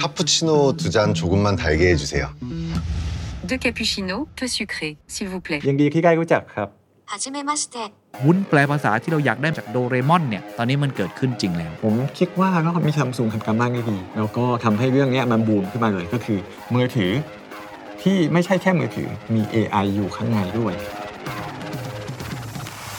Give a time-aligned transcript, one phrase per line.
[0.00, 2.26] 카푸치노 두 잔 조금만 달게 해주세 요.
[3.50, 5.60] De cappuccino, peu sucré, s'il vous plaît.
[5.68, 6.68] ยังดีที่ได้รู้จักครับ
[7.10, 7.76] はじめまして。
[8.24, 16.38] วุ้นแปลภาษาที่เราอยากได้จากโดเรมอนเนี่ย ตอนนี้มันเกิดขึ้นจริงแล้ว ผมคิดว่าก็มีซัมซุงทำการบ้ได้ดี แล้วก็ทำให้เรื่องนี้มันบูมขึ้นมาเลยก็คือ
[16.74, 17.12] มือถือ
[18.02, 20.74] ที่ไม่ใช่แค่มือถือมี AI อยู่ข้างในด้วย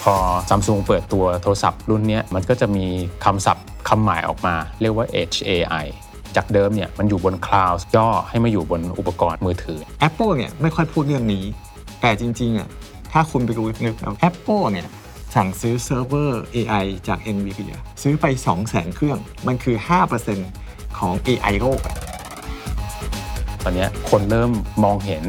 [0.02, 0.14] พอ
[0.48, 2.86] ซัมซุงเปิดตัวโทรศัพท์รุ่นเนี้ยมันก็จะมี
[3.24, 5.86] คำศัพท์คำหมายออกมา เรียกว่า Edge AI
[6.36, 9.78] จากเดิมเนี่ยมันอยู่บนคลาวด์ย่อให้มาอยู่บนอุปกรณ์มือถือ
[10.08, 11.44] Apple เนี่ยไม่ค่อยพูดเรื่องนี้
[12.00, 12.68] แต่จริงๆอะ
[13.12, 14.88] ถ้าคุณไปดูนึกเอา Apple เนี่ย
[15.34, 19.76] สั่งซื้อเซิร์ฟเวอร์ AI จาก NVIDIA ซื้อไป 2 0 0 0 0 0 เครื่อง มันคือ
[20.36, 21.96] 5%ของ AI โลกอะ
[23.64, 24.50] ตอนเนี้ยคนเริ่ม
[24.84, 25.22] มองเห็น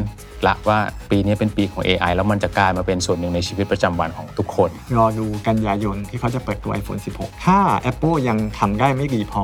[0.48, 0.80] ละว่า
[1.12, 7.60] ปีนี้เป็นปีของ AI แล้วมันจะกลายมาเป็นส่วนหนึ่งในชีวิตประจำวันของทุกคน รอดูกันยายนที่เขาจะเปิดตัว iPhone 16 ถ้า
[7.92, 9.44] Apple ยังทำได้ไม่ดีพอ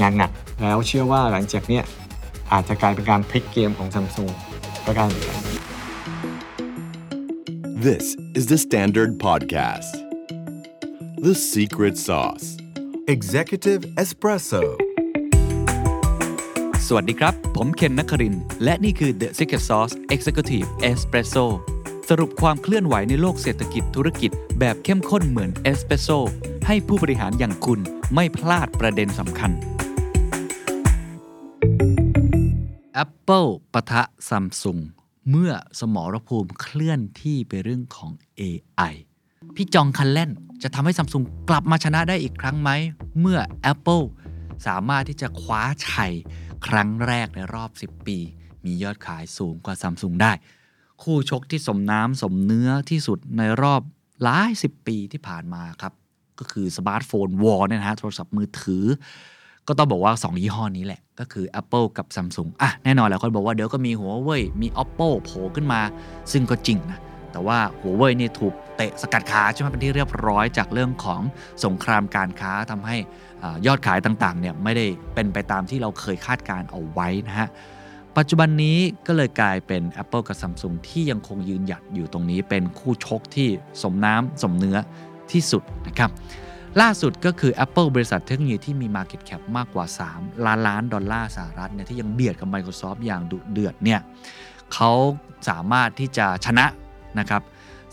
[0.00, 0.30] งานหนัก
[0.62, 1.84] แล้วเชื่อว่าหลังจากเนี้ย
[2.52, 4.32] อาจจะกลายเป็นการพลิกเกมของ Samsung
[4.86, 5.38] ก็ได้เหมือนกัน
[7.86, 8.04] This
[8.38, 9.92] is the Standard Podcast.
[11.26, 12.46] The Secret Sauce.
[13.14, 14.62] Executive Espresso
[16.86, 21.46] สวัสดีครับ ผมเคนนักครินทร์และนี่คือ The Secret Sauce Executive Espresso
[22.08, 26.08] สรุปความเคลื่อนไหวในโลกเศรษฐกิจธุรกิจแบบเข้มข้นเหมือนเอสเปรสโซ
[26.66, 27.80] ให้ผู้บริหารอย่างคุณ
[28.14, 29.50] ไม่พลาดประเด็นสำคัญ
[33.04, 34.80] Apple ปะทะ Samsung
[35.30, 38.94] เมื่อสมรภูมิเคลื่อนที่ไปเรื่องของ AI
[39.54, 40.30] พี่จองคันเล่น
[40.62, 42.70] จะทำให้ Samsung กลับมาชนะได้อีกครั้งไหม
[43.20, 43.38] เมื่อ
[43.72, 44.04] Apple
[44.66, 46.12] สามารถที่จะคว้าชัย
[46.66, 48.18] ครั้งแรกในรอบ 10 ปี
[48.64, 50.32] มียอดขายสูงกว่า Samsung ได้
[51.02, 53.80] คู่ชกที่สมน้ำสมเนื้อที่สุดในรอบ
[54.22, 55.92] หลายสิบปีที่ผ่านมาครับ
[56.38, 58.84] ก็คือ smartphone war เนี่ยนะฮะโทรศัพท์มือถือ
[59.68, 65.80] ก็ต้องบอกว่า 2 ยี่ห้อนี้แหละ ก็คือ Apple กับ Samsung อะแน่นอนแหละคนบอกว่าเดี๋ยวก็มีหัวเว่ยมี Oppo โผล่ขึ้นมา
[66.32, 66.98] ซึ่งก็จริงนะ
[67.32, 71.20] แต่ว่าหัวเว่ยนี่ถูกเตะสกัดขาใช่ไหมเป็นที่เรียบร้อยจากเรื่องของ
[71.64, 72.96] สงครามการค้าทำให้
[73.66, 77.48] ยอดขายต่างๆเนี่ยไม่ได้เป็นไปตามที่เราเคยคาดการเอาไว้นะฮะ
[78.16, 83.48] ปัจจุบันนี้ก็เลยกลายเป็น Apple กับ Samsung ที่ยังคงยืนหยัดอยู่ตรงนี้เป็นคู่ชกที่
[83.82, 84.76] สมน้ำสมเนื้อ
[85.32, 86.10] ที่สุดนะครับ
[86.80, 94.00] ล่าสุดก็คือ Apple บริษัทเทคโนโลยีที่มี Market Cap มากกว่า 3 ล้านล้านดอลลาร์สหรัฐเนี่ยที่ยังเบียดกับ Microsoft อย่างดุเดือดเนี่ย
[94.74, 94.92] เขา
[95.48, 96.66] สามารถที่จะชนะ
[97.18, 97.42] นะครับ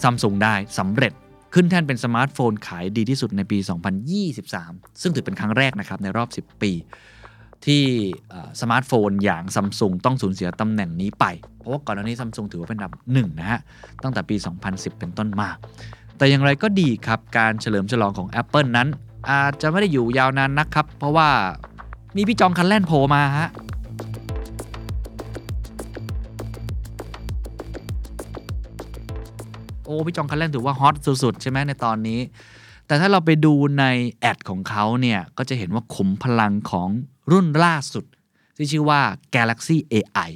[0.04, 1.14] ซัมซุงได้สำเร็จ
[1.54, 3.58] ขึ้นแท่นเป็นสมาร์ทโฟนขายดีที่สุดในปี
[4.30, 6.72] 2023 ซึ่งถือเป็นครั้งแรกนะครับในรอบ 10 ปี
[7.66, 7.84] ที่
[8.62, 11.26] สมาร์ทโฟนอย่างซัมซุงต้องสูญเสียตำแหน่งนี้ไป
[11.58, 13.60] เพราะว่าก่อนหน้านี้ซัมซุงถือว่าเป็นอันดับหนึ่งนะฮะ
[14.04, 14.36] ตั้งแต่ปี
[14.68, 15.50] 2010 เป็นต้นมา
[16.18, 18.88] แต่อย่างไรก็ดีครับการเฉลิมฉลองของ Apple นั้น
[19.32, 21.30] อาจจะไม่ได้อยู่ยาวนานนักครับ เพราะว่า
[22.16, 23.50] มีพี่จองคัลแลนโผล่มาฮะ
[29.86, 32.20] โอ้พี่จองคันแล่นถือว่าฮอตสุดๆ ใช่ไหมในตอนนี้
[32.88, 33.86] แต่ถ้าเราไปดูใน
[34.20, 36.90] แอดของเขาเนี่ย ก็จะเห็นว่าขุมพลังของ
[37.32, 38.06] รุ่นล่าสุด
[38.58, 39.02] ที่ชื่อว่า
[39.36, 40.30] Galaxy AI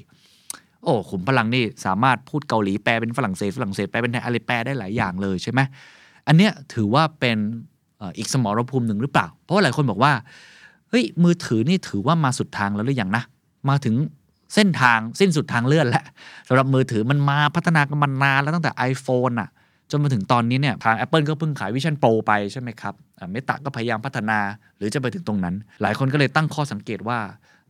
[0.84, 5.60] โอ้ขุมพลังนี่สามารถพูดเกาหลีแปลเป็นฝรั่งเศสฝรั่งเศสแปลเป็นไทยอะไรแปลได้หลายอย่างเลยใช่ไหม
[6.28, 7.38] อันเนี้ยถือว่าเป็น
[8.18, 10.14] อีกสมรภูมิหนึ่งหรือเปล่า เพราะว่าหลายคนบอกว่า
[10.90, 13.24] เฮ้ยมือถือนี่ถือว่ามาสุดทางแล้วหรือยังนะ
[13.70, 13.96] มาถึง
[14.56, 16.04] เส้นทางสิ้นสุดทางเลื่อนแล้ว
[16.48, 19.50] สำหรับมือถือมันมาพัฒนากันมานานแล้วตั้งแต่ iPhone อะ
[19.92, 22.94] จนมาถึงตอนนี้เนี่ยทาง Apple ก็เพิ่งขาย Vision Pro ไปใช่ไหมครับ
[23.32, 24.40] เมตาก็พยายามพัฒนา
[24.78, 27.20] หรือจะไปถึงตรงนั้น หลายคนก็เลยตั้งข้อสังเกตว่า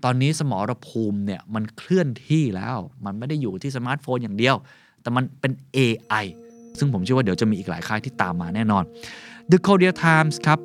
[0.03, 4.55] ตอนนี้สมรภูมิเนี่ยมันเคลื่อนที่แล้ว มันไม่ได้อยู่ที่สมาร์ทโฟนอย่างเดียว
[5.01, 6.25] แต่มันเป็น AI
[6.79, 8.83] ซึ่งผมเชื่อว่าเดี๋ยวจะมีอีกหลายค่ายที่ตามมาแน่นอน
[9.51, 10.59] The Korea Times ครับ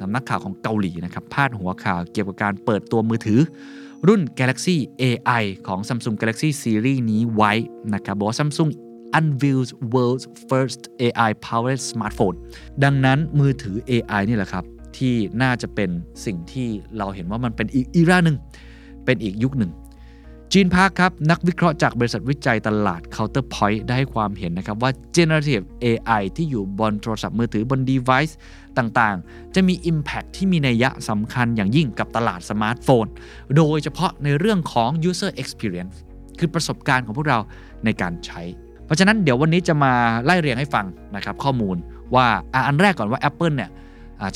[0.00, 3.40] สำนักข่าวของเกาหลีนะครับพาดหัวข่าวเกี่ยวกับการเปิดตัวมือถือ
[4.08, 7.52] รุ่น Galaxy AI ของ Samsung Galaxy Series นี้ไว้
[7.94, 8.70] นะครับบอกว่า Samsung
[9.18, 12.36] unveils world's first AI powered smartphone
[12.84, 14.64] ดังนั้นมือถือ AI นี่แหละครับ
[14.98, 15.90] ที่น่าจะเป็น
[16.24, 16.68] สิ่งที่
[16.98, 18.36] เราเห็นว่ามันเป็นอีก era หนึ่ง
[19.04, 19.72] เป็นอีกยุคหนึ่ง
[20.52, 28.32] Jene Park ครับ นักวิเคราะห์จากบริษัทวิจัยตลาด Counterpoint ได้ให้ความเห็นนะครับว่า generative AI ที่อยู่บนโทรศัพท์มือถือบน device
[28.78, 33.06] ต่างๆ จะมี Impact ที่มีนัยยะสำคัญอย่างยิ่งกับตลาดสมาร์ทโฟน
[33.56, 35.96] โดยเฉพาะในเรื่องของ user experience
[36.38, 37.38] คือประสบการณ์ของพวกเรา
[37.84, 38.42] ในการใช้
[38.86, 39.92] เพราะฉะนั้นเดี๋ยววันนี้จะมา
[40.24, 40.86] ไล่เรียงให้ฟัง
[41.16, 41.76] นะครับข้อมูล
[42.14, 42.26] ว่า
[42.66, 43.70] อันแรกก่อนว่า Apple เนี่ย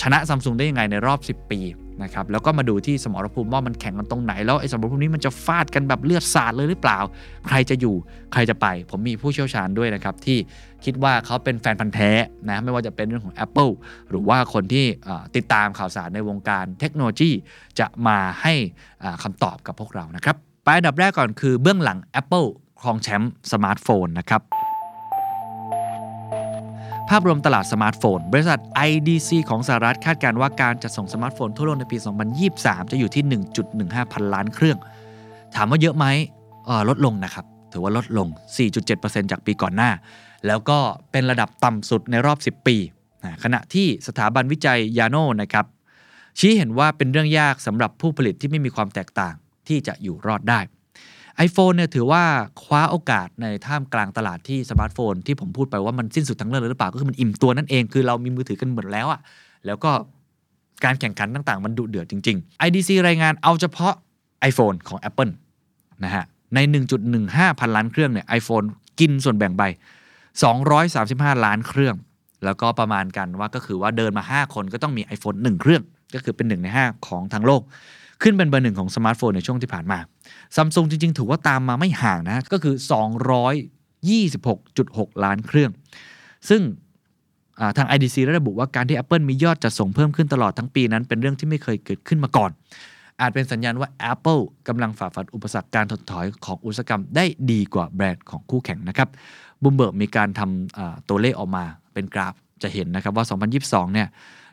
[0.03, 1.61] ชนะซัมซุงได้ยังไงในรอบ 10 ปี
[2.03, 6.99] นะครับแล้วก็มาดูที่สมรภูมิว่ามันแข่งกันตรงไหน แล้วไอ้สมรภูมินี้มันจะฟาดกันแบบเลือดสาดเลยหรือเปล่า
[7.49, 7.95] ใครจะอยู่
[8.33, 10.39] ใครจะไป ผมมีผู้เชี่ยวชาญด้วยนะครับ ที่
[10.85, 12.11] คิดว่าเขาเป็นแฟนพันธ์แท้
[12.49, 13.73] นะไม่ว่าจะเป็นเรื่องของ Apple
[14.11, 14.87] หรือว่าคนที่
[15.37, 17.31] ติดตามข่าวสารในวงการเทคโนโลยี
[17.81, 18.55] จะมาให้
[19.03, 22.49] อ่าคำตอบกับพวกเรานะครับไปอันดับแรกก่อนคือเบื้องหลัง Apple
[22.83, 24.43] ครองแชมป์สมาร์ทโฟนนะครับ
[27.09, 28.61] ภาพรวมตลาดสมาร์ทโฟน บริษัท
[28.91, 31.97] IDC ของสหรัฐคาดการณ์ว่าการจัดส่งสมาร์ทโฟนทั่วโลกในปี
[32.45, 33.25] 2023 จะอยู่ที่
[33.69, 34.79] 1.15 พันล้านเครื่อง
[35.57, 36.07] ถามว่าเยอะไหม
[36.89, 38.29] ลดลงนะครับ ถือว่าลดลง
[38.81, 39.91] 4.7%จากปีก่อนหน้า
[40.47, 40.79] แล้วก็
[41.13, 42.77] เป็นระดับต่ำสุดในรอบ 10 ปี
[43.45, 45.67] ขณะที่สถาบันวิจัยยาโนนะครับ
[46.39, 49.35] ชี้เห็นว่าเป็นเรื่องยากสำหรับผู้ผลิตที่ไม่มีความแตกต่าง
[49.69, 50.61] ที่จะอยู่รอดได้
[51.47, 52.23] iPhone เนี่ยถือว่า
[52.63, 59.21] คว้าโอกาสในท่ามกลางตลาดที่สมาร์ทโฟน ที่ผมพูดไปว่ามันสิ้นสุดทั้งเรื่องเลยหรือเปล่า ก็คือมันอิ่มตัวนั่นเองคือเรามีมือถือกันหมดแล้วอะ
[59.67, 59.91] แล้วก็
[60.85, 63.95] การแข่งขันต่างๆ มันดุเดือดจริง ๆ IDC รายงานเอาเฉพาะ
[64.51, 65.33] iPhone ของ Apple
[66.05, 66.25] นะฮะ
[66.55, 66.59] ใน
[67.11, 68.67] 1.15 พันล้านเครื่องเนี่ย iPhone
[69.01, 69.63] กินส่วนแบ่งไป
[70.55, 71.95] 235 ล้านเครื่อง
[72.45, 75.83] แล้วก็ประมาณกันว่าก็คือว่าเดินมา 5 คนก็ต้องมี iPhone 1 เครื่อง
[76.15, 77.63] ก็คือเป็น 1 ใน 5 ของทั้งโลก
[78.23, 79.99] ขึ้นเป็นเบอร์หนึ่งของสมาร์ทโฟนในช่วงที่ผ่านมา
[80.57, 82.75] ซัมซุงจริง ๆ ถือว่าตามมาไม่ห่างนะก็คือ
[83.95, 85.71] 226.6 ล้านเครื่อง
[86.49, 86.63] ซึ่ง
[87.77, 92.51] ทาง IDC ได้ระบุว่าการที่ Apple มียอดจัดส่งเพิ่มขึ้นตลอดทั้งปีนั้น เป็นเรื่องที่ไม่เคยเกิดขึ้นมาก่อน
[93.21, 99.09] อาจเป็นสัญญาณว่า Apple กำลังฝ่าฟันอุปสรรคการถดถอยของอุตสาหกรรมได้ดีกว่าแบรนด์ของคู่แข่งนะครับ
[99.63, 103.25] บูมเบิร์กมีการทำตัวเลขออกมาเป็นกราฟจะเห็นนะครับว่า
[103.89, 104.09] 2022 เนี่ย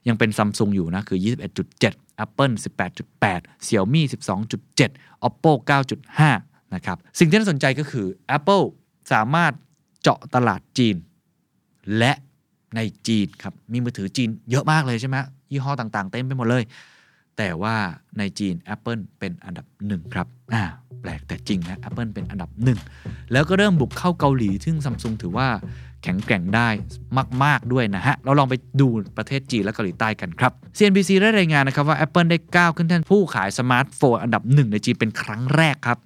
[0.07, 1.19] ยังเป็นซัมซุงอยู่นะคือ
[1.63, 2.53] 21.7 Apple
[3.05, 4.01] 18.8 Xiaomi
[4.63, 5.51] 12.7 Oppo
[6.13, 8.07] 9.5 นะครับสิ่งที่น่าสนใจก็คือ
[8.37, 8.65] Apple
[9.11, 9.53] สามารถ
[10.01, 10.95] เจาะตลาดจีน
[11.97, 12.13] และ
[12.75, 15.17] ในจีนครับ มีมือถือจีนเยอะมากเลยใช่ไหม
[15.51, 16.63] ยี่ห้อต่างๆ เต็มไปหมดเลย
[17.37, 17.75] แต่ว่า
[18.17, 20.63] ในจีน Apple เป็นอันดับหนึ่งครับอ่า
[21.01, 22.79] แปลกแต่จริงนะ Apple เป็นอันดับหนึ่ง
[23.31, 25.47] แล้วก็เริ่มบุกเข้าเกาหลี ซึ่งซัมซุงถือว่า
[26.05, 26.69] แข็งแกร่งได้
[27.43, 28.87] มาก ๆ ด้วยนะฮะ เราลองไปดู
[29.17, 35.99] ประเทศจีนและเกาหลีใต้กันครับ CNBC ได้รายงานนะครับว่า Apple ได้ก้าวขึ้นแท่นผู้ขายสมาร์ทโฟนอันดับหนึ่งในจีนเป็นครั้งแรกครับ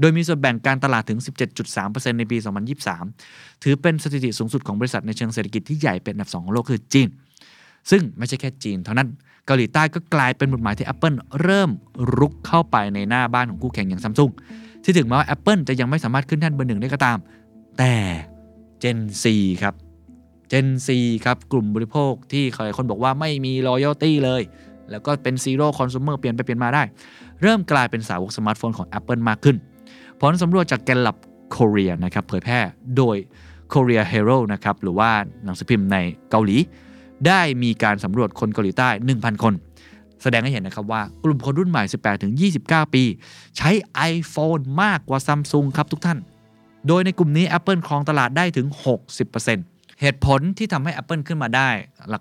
[0.00, 1.18] โดยมีส่วนแบ่งการตลาดถึง
[1.64, 2.36] 17.3%ในปี
[3.00, 7.08] 2023 ถือเป็นสถิติสูงสุดของบริษัทในเชิงเศรษฐกิจที่ใหญ่เป็นอันดับ 2 ของโลกคือจีน
[7.90, 9.08] ซึ่งไม่ใช่แค่จีน เท่านั้น
[9.46, 11.70] เกาหลีใต้ก็กลายเป็นบุตหมายที่ Apple เริ่ม
[12.18, 14.30] รุกเข้าไปในหน้าบ้านของคู่แข่งอย่างซัมซุง
[14.84, 17.18] ที่ถึงแม้ว่า Apple จะยังไม่สามารถขึ้นแท่นเบอร์หนึ่งได้ก็ตาม
[17.78, 17.92] แต่
[18.82, 19.24] Gen C
[19.62, 19.74] ครับ
[20.52, 20.88] Gen C
[21.24, 24.42] ครับกลุ่มบริโภคที่หลายคนบอกว่าไม่มี loyalty เลย
[24.90, 26.82] แล้วก็เป็น zero consumer เปลี่ยนไปเปลี่ยนมาได้
[27.42, 29.56] เริ่มกลายเป็นสาวกสมาร์ทโฟนของ Apple มากขึ้น
[30.18, 31.16] ผลสำรวจจากแกลลับ
[31.54, 32.58] Korea นะครับเผยแพร่
[32.96, 33.16] โดย
[33.72, 35.10] Korea Hero นะครับหรือว่า
[35.44, 35.96] หนังสือพิมพ์ใน
[36.30, 36.56] เกาหลี
[37.26, 39.54] ได้มีการสำรวจคนเกาหลีใต้ 1,000 คน
[40.22, 41.82] แสดงให้เห็นนะครับว่ากลุ่มคนรุ่นใหม่
[42.82, 43.02] 18-29 ปี
[43.56, 43.70] ใช้
[44.12, 46.18] iPhone มากกว่า Samsung ครับทุกท่าน
[46.88, 48.66] โดยในกลุ่มนี้ Apple ครองตลาดได้ถึง
[49.34, 51.68] 60%เหตุผลที่ทำให้ Apple ขึ้นมาได้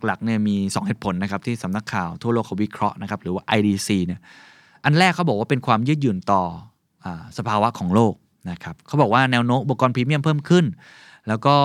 [0.05, 4.19] หลักๆเนี่ยมี 2 เหตุผลนะครับที่สำนักข่าวทั่วโลกเขาวิเคราะห์นะครับหรือว่า IDC เนี่ย
[4.85, 6.43] อันแรกเขาบอกว่าเป็นความยืดหยุ่นต่อ
[7.05, 7.07] อ
[7.37, 8.13] สภาวะของโลก
[8.51, 10.65] นะครับเขาบอกว่าแนวโน้มอุปกรณ์พรีเมียมเพิ่มขึ้น
[11.27, 11.55] แล้วก็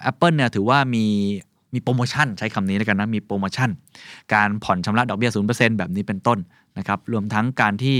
[0.00, 1.06] แอปเปิลเนี่ยถือว่ามี
[1.74, 3.70] มีโปรโมชั่นใช้คำนี้แล้วกันนะมีโปรโมชั่น
[4.34, 6.38] การผ่อนชำระดอกเบี้ย0%แบบนี้เป็นต้น
[6.78, 7.96] นะครับรวมทั้งการที่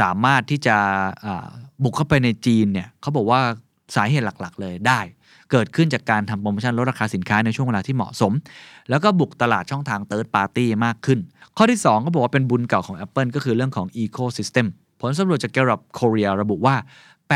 [0.00, 0.76] สามารถที่จะ
[1.82, 3.40] บุกเข้าไปในจีนเนี่ยเขาบอกว่า
[3.96, 5.00] สาเหตุหลักๆ เลยได้
[5.50, 8.32] เกิดขึ้นจากการทำโปรโมชั่นลดราคาสินค้าในช่วงเวลาที่เหมาะสม
[8.90, 11.18] แล้วก็บุกตลาดช่องทาง Third Party มากขึ้น
[11.56, 14.66] ข้อที่ 2 ก็บอกว่าเป็นบุญเก่าของ Apple ก็คือเรื่องของ Ecosystem
[15.00, 16.76] ผลสำรวจจาก Gallup Korea ระบุว่า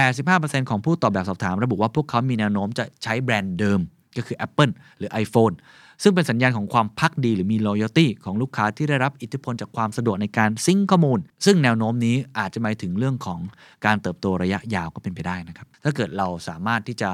[0.04, 3.80] 85%ของผู้ตอบแบบสอบถาม ระบุว่าพวกเขามีแนวโน้มจะใช้แบรนด์เดิม
[4.16, 5.54] ก็คือ Apple หรือ iPhone
[6.02, 13.40] ซึ่งเป็นสัญญาณของความพักดีหรือมี loyalty ของลูกค้าที่ได้รับอิทธิพลจากความสะดวกในการซิงค์ข้อมูล ซึ่งแนวโน้มนี้อาจจะหมายถึงเรื่องของ
[13.86, 17.10] การเติบโตระยะยาวก็เป็นไปได้นะครับ ถ้าเกิดเราสามารถที่จะ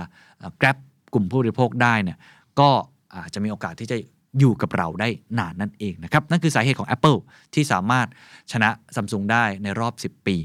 [0.60, 0.76] grab
[1.14, 2.18] กลุ่มผู้บริโภคได้เนี่ย
[2.60, 2.68] ก็
[3.16, 3.96] อาจจะมีโอกาสที่จะ
[4.38, 7.18] อยู่กับเราได้นานนั่นเองนะครับ นั่นคือสาเหตุของ Apple
[7.54, 8.06] ที่สามารถ
[8.52, 10.36] ชนะซัมซุงได้ในรอบ 10 ปี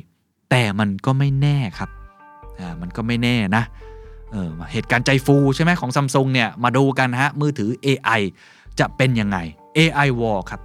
[0.49, 1.89] แต่มันก็ไม่แน่ครับ
[2.81, 3.63] มันก็ไม่แน่นะ
[4.31, 8.21] เออเหตุการณ์ใจฟูใช่ไหมของซัมซุงเนี่ยมาดูกันฮะมือถือ AI
[8.79, 9.37] จะเป็นยังไง
[9.77, 10.61] AI War ครับ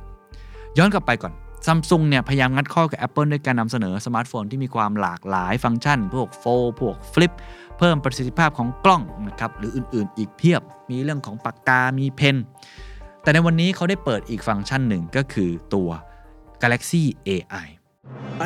[0.79, 1.33] ย้อนกลับไปก่อน
[1.67, 6.45] ซัมซุงเนี่ยพยายามงัดข้อกับ Apple ด้วยการนำเสนอสมาร์ทโฟนที่มีความหลากหลายฟังก์ชัน พวกโฟ
[6.81, 7.33] พวกฟลิป
[7.79, 12.37] เพิ่มประสิทธิภาพของกล้องนะครับหรืออื่นๆ อีกเพียบมีเรื่องของปากกา มีเพน
[13.23, 15.91] แต่ในวันนี้เขาได้เปิดอีกฟังก์ชันหนึ่งก็คือตัว
[16.63, 17.67] Galaxy AI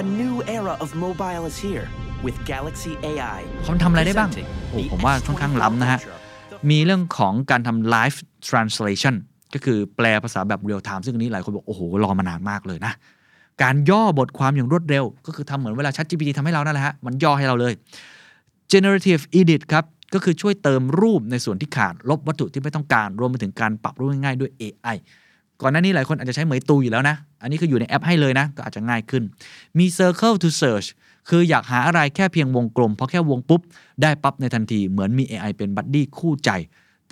[0.01, 1.87] A new era of mobile is here
[2.25, 3.41] with Galaxy AI.
[3.65, 4.31] เขาทำอะไรได้บ้าง
[4.71, 6.01] โอ้ผมว่าค่อนข้างล้ำนะฮะ
[6.71, 9.15] มีเรื่องของการทำ live translation
[9.55, 12.93] ก็คือแปลภาษาแบบ real time ซึ่งอันนี้หลายคนบอก โอ้โห รอมานานมากเลยนะ
[13.63, 17.73] การย่อบทความอย่างรวดเร็ว ก็คือทำเหมือนเวลา ChatGPT ทำให้เรานั่นแหละฮะ มันย่อให้เราเลย
[18.73, 24.97] generative edit ครับ ก็คือช่วยเติมรูปในส่วนที่ขาด ลบวัตถุที่ไม่ต้องการ รวมไปถึงการปรับรูปง่ายๆด้วย AI
[25.63, 29.23] ก่อนหน้านี้หลายคนอาจจะใช้เหมยตูอยู่แล้วนะ อันนี้คืออยู่ในแอปให้เลยนะ ก็อาจจะง่ายขึ้น
[29.79, 30.89] มี circle to search
[31.29, 33.61] คืออยากหาอะไรแค่เพียงวงกลม เพราะแค่วงปุ๊บ
[34.03, 36.51] ได้ปั๊บในทันทีเหมือนมี AI เป็นบัดดี้คู่ใจ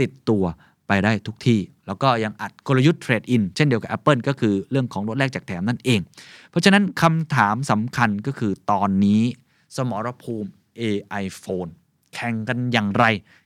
[0.01, 0.45] ติดตัว
[0.87, 6.01] ไปได้ทุกที่ แล้วก็ยังอัดกลยุทธ์เทรดอินเช่นเดียวกับ Apple ก็คือเรื่องของลดแลกแจกแถมนั่นเอง
[6.51, 9.23] เพราะฉะนั้นคำถามสำคัญก็คือตอนนี้
[9.77, 10.51] สมรภูมิ
[10.81, 11.71] AI phone
[12.15, 13.05] แข่งกันอย่างไร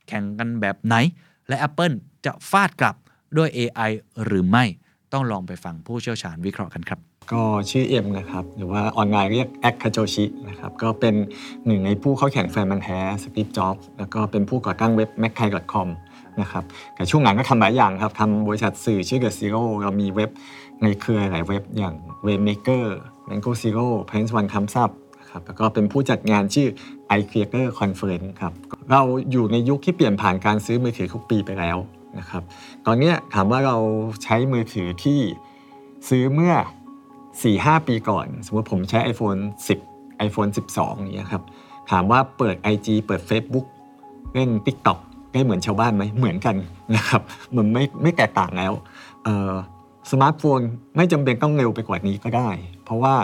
[0.09, 0.95] แข่งกันแบบไหน
[1.49, 1.95] และ Apple
[2.25, 2.97] จะฟาดกลับ
[3.37, 3.91] ด้วย AI
[4.25, 4.65] หรือไม่
[5.13, 6.99] ต้องลองไปฟังผู้เชี่ยวชาญวิเคราะห์กันครับ
[7.33, 11.15] ก็ชื่อเอ็มนะครับ หรือว่าออนไลน์เรียกแอคคาโจชินะครับ ก็เป็น
[11.67, 15.89] หนึ่งในผู้เข้าแข่งแฟนมันแท้สตีฟจ็อบแล้วก็เป็นผู้ก่อตั้งเว็บ m a c k a i c o m
[16.41, 16.65] นะครับ
[16.95, 20.31] แต่ช่วงหลังก็ทำหลายอย่างครับทำบริษัทสื่อชื่อ The Zero เรามีเว็บ
[20.83, 21.95] ในเครือหลายเว็บอย่าง
[22.27, 22.85] Webmaker
[23.29, 24.91] Mango Zero Prince One Comes Up
[25.21, 26.69] นะครับแล้วก็เป็นผู้จัดงานชื่อ
[27.19, 28.53] iCreator Conference ครับ
[28.91, 31.79] เราอยู่ในยุคที่เปลี่ยนผ่านการซื้อมือถือทุกปีไปแล้ว
[32.19, 32.43] นะครับ
[32.87, 33.77] ตอนนี้ถามว่าเรา
[34.25, 35.21] ใช้มือถือที่
[36.09, 36.55] ซื้อเมื่อ
[37.23, 39.41] 4-5 ปีก่อน สมมติผมใช้ iPhone
[39.85, 41.43] 10 iPhone 12อย่างเงี้ยครับ
[41.91, 43.67] ถามว่าเปิด IG เปิด Facebook
[44.35, 44.99] เล่น TikTok
[45.33, 46.57] ได้เหมือนชาวบ้านไหมเหมือนกัน
[46.97, 47.23] นะครับ
[47.57, 48.73] มันไม่ไม่แตกต่างแล้ว
[50.11, 50.61] สมาร์ทโฟน
[50.97, 52.51] ไม่จำเป็นต้องเร็วไปกว่านี้ก็ได้
[52.85, 53.15] เพราะว่า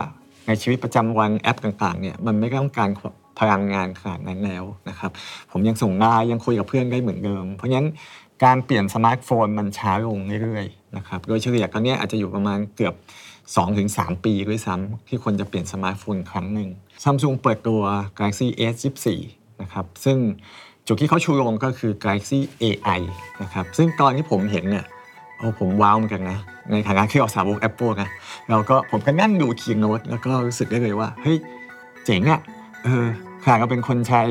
[0.46, 2.90] ในชีวิตประจำวันแอปต่างๆเนี่ยมันไม่ต้องการ
[3.40, 5.10] พลังงานขนาดนั้นแล้วนะครับ
[5.50, 7.88] ผมยังส่งไลน์ยังคุยกับเพื่อนได้เหมือนเดิม เพราะฉะนั้น
[8.44, 12.94] การเปลี่ยนสมาร์ทโฟนมันช้าลงเรื่อยๆนะครับโดยเฉลี่ยตอนนี้อาจจะอยู่ประมาณเกือบ
[13.58, 16.68] 2-3 ปีด้วยซ้ำที่คนจะเปลี่ยนสมาร์ทโฟนครั้งหนึ่ง
[17.02, 17.80] ซัมซุงเปิดตัว
[18.18, 19.06] Galaxy S24
[19.62, 20.18] นะครับซึ่ง
[20.86, 23.00] จุดที่เขาชูโรงก็คือ Galaxy AI
[23.42, 24.84] นะครับซึ่งตอนที่ผมเห็นเนี่ย
[25.36, 26.38] โอ้ผมว้าวเหมือนกันนะ
[26.72, 28.08] ในฐานะที่เราสาวก Apple นะ
[28.50, 31.36] เราก็ผมก็นั่งดูคีโนตแล้วก็รู้สึกได้เลยว่าเฮ้ย
[32.04, 32.40] เจ๋งอะ่ะ
[32.84, 33.06] เออ
[33.42, 34.22] ขนาดเราเป็นคนใช้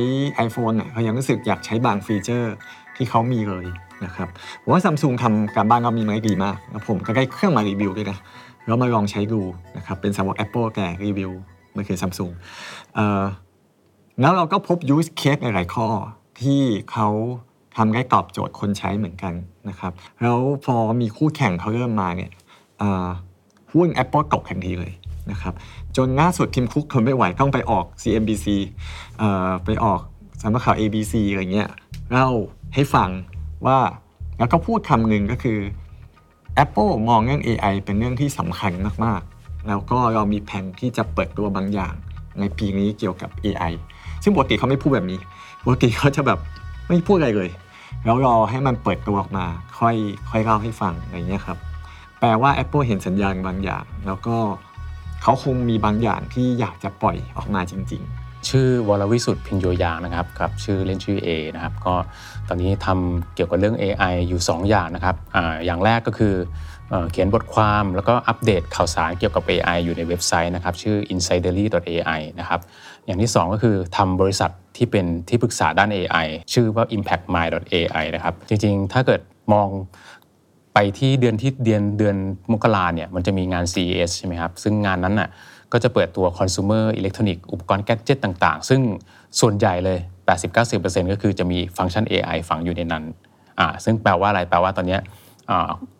[0.48, 2.54] iPhone อะเขายังรู้สึกอยากใช้บางฟีเจอร์
[2.96, 3.66] ที่เขามีเลย
[4.06, 4.28] นะครับ
[4.62, 8.18] ผมว่าซัมซุงทำการบ้านเขามีมาได้ดีมากแล้วผมก็ได้เครื่องมารีวิวด้วยนะ
[8.66, 9.42] แล้วมาลองใช้ดู
[9.78, 11.32] นะครับเป็นสาวก Apple แต่รีวิว
[11.76, 12.32] มันคือซัมซุง
[14.22, 15.88] แล้วเราก็พบ use case หลายๆข้อ
[16.42, 16.62] ที่
[16.92, 17.08] เขา
[17.78, 19.34] ทำได้ตอบโจทย์คนใช้เหมือนกัน
[19.70, 22.32] นะครับแล้วพอมีคู่แข่งเขาเริ่มมาเนี่ย
[23.72, 24.94] หุ้น Apple ตกทันทีเลย
[25.32, 25.54] นะครับ
[25.98, 28.48] จนล่าสุดทีมคุกทนไม่ไหวต้องไปออก CNBC
[29.66, 30.00] ไปออก
[30.42, 31.70] สำนักข่าว ABC อะไรเงี้ย
[32.12, 32.30] เล่า
[32.76, 33.10] ให้ฟัง
[33.66, 33.78] ว่า
[34.38, 35.60] แล้วก็พูดคำหนึ่งก็คือ
[36.64, 38.72] Apple มองเรื่อง AI เป็นเรื่องที่สำคัญ
[39.06, 41.94] มากๆ แล้วก็เรามีแผนที่จะเปิดตัวบางอย่าง
[42.40, 43.74] ในปีนี้เกี่ยวกับ AI
[44.24, 45.20] ซึ่งปกติเขาไม่พูดแบบนี้
[45.64, 46.40] ปกติเขาจะแบบ
[46.88, 47.50] ไม่พูดอะไรเลย
[48.06, 49.46] แล้วรอให้มันเปิดตัวออกมา
[49.80, 49.96] ค่อย
[50.30, 51.58] ค่อยเล่าให้ฟังอะไรเงี้ยครับ
[52.20, 54.38] แปลว่า Apple เห็นสัญญาณบางอย่าง แล้วก็
[55.22, 61.96] เขาคงมีบางอย่างที่อยากจะปล่อยออกมาจริง ๆ ชื่อวรวิสุทธิ์พินโยยางนะครับกับชื่อเล่นชื่อ A นะครับก็
[62.48, 66.34] ตอนนี้ทำเกี่ยวกับเรื่อง AI อยู่ 2 อย่างนะครับออย่างแรกก็คือ
[67.12, 72.60] เขียนบทความแล้วก็อัปเดตข่าวสารเกี่ยวกับ AI อยู่ในเว็บไซต์นะครับชื่อ insiderly.ai นะครับ
[73.06, 79.22] อย่างที่ 2 ก็คือทำบริษัทที่เป็นที่ปรึกษาด้าน AI ชื่อว่า impactmind.ai นะครับจริงๆ ถ้าเกิด
[79.54, 79.68] มอง
[80.74, 82.16] ไปที่เดือนที่เดือนเดือน
[82.52, 85.30] มกราเนี่ยมันจะมีงาน CES ใช่ไหมครับซึ่งงานนั้นน่ะ
[85.74, 88.82] ก็จะเปิดตัว consumer electronic อุปกรณ์แกจิตต่างๆ ซึ่ง
[89.40, 90.00] ส่วนใหญ่เลย
[90.56, 93.04] 80-90%ก็คือจะมีฟังก์ชัน AI ฝังอยู่ในนั้น
[93.60, 94.98] อ่าซึ่งแปลว่าอะไรแปลว่าตอนนี้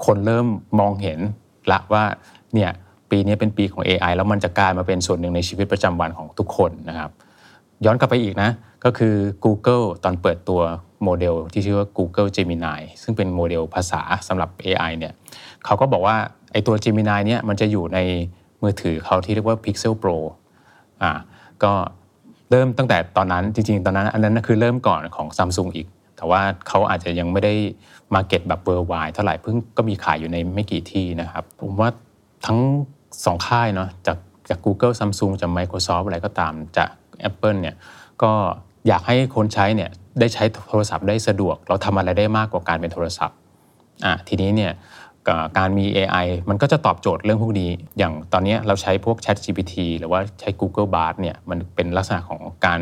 [0.06, 0.48] คนเริ่ม
[0.80, 1.20] มองเห็น
[1.72, 2.04] ละว่า
[2.54, 2.72] เนี่ย
[3.12, 7.12] ปีนี้เป็นปีของ AI แล้วมันจะกลายมาเป็นส่วนหนึ่งในชีวิตประจำวันของทุกคนนะครับ
[7.86, 8.50] ย้อนกลับไปอีกนะ
[8.84, 10.62] ก็คือ Google ตอนเปิดตัว
[11.04, 15.14] โมเดลที่ชื่อว่า Google Gemini ซึ่งเป็นโมเดลภาษาสำหรับ AI เนี่ย
[15.66, 16.18] เขาก็บอกว่า
[16.52, 18.00] ไอ้ตัว Gemini เนี่ยมันจะอยู่ใน
[18.62, 20.18] มือถือเขาที่เรียกว่า Pixel Pro
[21.02, 21.12] อ่า
[21.64, 21.72] ก็
[22.52, 25.88] เริ่มตั้งแต่ตอนนั้นจริงๆ ตอนนั้น อันนั้นคือเริ่มก่อนของ Samsung อีก
[26.18, 27.54] แต่ว่าเขาอาจจะยังไม่ได้
[28.14, 31.90] มาเก็ตแบบ worldwide เท่าไหร่เพิ่งก็มีขายอยู่ในไม่กี่ที่นะครับ ผมว่า
[32.46, 32.60] ทั้ง
[33.26, 34.18] สองค่ายเนาะจาก
[34.50, 36.90] จาก Google Samsung จาก Microsoft อะไรก็ตามจาก
[37.30, 37.76] Apple เนี่ย
[38.24, 38.32] ก็
[38.88, 43.38] อยากให้คนใช้เนี่ยได้ใช้โทรศัพท์ได้สะดวก เราทำอะไรได้มากกว่าการเป็นโทรศัพท์
[44.06, 44.72] อะทีนี้เนี่ย
[45.58, 52.82] การมี AI มันก็จะตอบโจทย์เรื่องพวกนี้ อย่างตอนนี้เราใช้พวก Chat GPT หรือว่าใช้ Google Bard เนี่ยมันเป็นลักษณะของการ